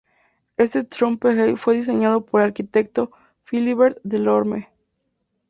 Este 0.57 0.83
trompe-l'œil 0.83 1.59
fue 1.59 1.75
diseñado 1.75 2.25
por 2.25 2.41
el 2.41 2.47
arquitecto 2.47 3.11
Philibert 3.43 3.99
Delorme. 4.03 4.67